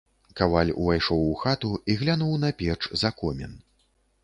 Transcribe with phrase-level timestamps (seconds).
[0.39, 3.57] Каваль увайшоў у хату і глянуў на печ за комін.